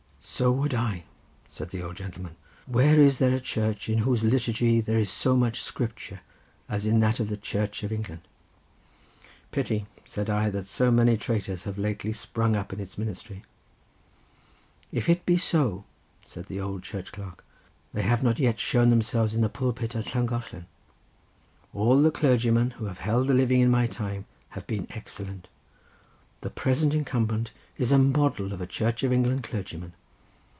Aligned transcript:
"So 0.23 0.51
would 0.51 0.73
I," 0.73 1.05
said 1.47 1.69
the 1.71 1.81
old 1.83 1.97
gentleman; 1.97 2.35
"where 2.65 2.99
is 2.99 3.17
there 3.17 3.33
a 3.33 3.39
church 3.39 3.89
in 3.89 3.99
whose 3.99 4.23
liturgy 4.23 4.79
there 4.79 4.97
is 4.99 5.09
so 5.09 5.35
much 5.35 5.61
Scripture 5.61 6.21
as 6.69 6.85
in 6.85 6.99
that 6.99 7.19
of 7.19 7.27
the 7.29 7.37
Church 7.37 7.83
of 7.83 7.91
England?" 7.91 8.21
"Pity," 9.51 9.87
said 10.05 10.29
I, 10.29 10.49
"that 10.51 10.67
so 10.67 10.89
many 10.91 11.17
traitors 11.17 11.63
have 11.65 11.77
lately 11.77 12.13
sprung 12.13 12.55
up 12.55 12.71
in 12.71 12.79
its 12.79 12.97
ministry." 12.97 13.43
"If 14.91 15.09
it 15.09 15.25
be 15.25 15.37
so," 15.37 15.85
said 16.23 16.45
the 16.47 16.59
old 16.61 16.81
church 16.83 17.11
clerk, 17.11 17.43
"they 17.93 18.03
have 18.03 18.23
not 18.23 18.39
yet 18.39 18.59
shown 18.59 18.89
themselves 18.89 19.35
in 19.35 19.41
the 19.41 19.49
pulpit 19.49 19.95
at 19.95 20.13
Llangollen. 20.15 20.65
All 21.73 22.01
the 22.01 22.11
clergymen 22.11 22.71
who 22.71 22.85
have 22.85 22.99
held 22.99 23.27
the 23.27 23.33
living 23.35 23.59
in 23.61 23.69
my 23.69 23.85
time 23.85 24.25
have 24.49 24.65
been 24.67 24.87
excellent. 24.91 25.47
The 26.41 26.49
present 26.51 26.93
incumbent 26.93 27.51
is 27.77 27.91
a 27.91 27.97
model 27.97 28.53
of 28.53 28.61
a 28.61 28.67
Church 28.67 29.03
of 29.03 29.11
England 29.11 29.43
clergyman. 29.43 29.93